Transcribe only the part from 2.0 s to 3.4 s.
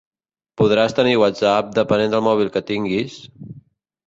del mòbil que tinguis